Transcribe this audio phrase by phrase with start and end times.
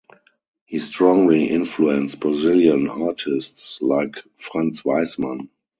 [0.65, 5.49] He strongly influenced Brazilian artists like Franz Weissmann.